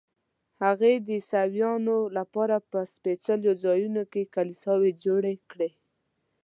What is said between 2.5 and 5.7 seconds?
په سپېڅلو ځایونو کې کلیساوې جوړې کړې.